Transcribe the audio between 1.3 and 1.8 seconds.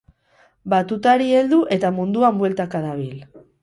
heldu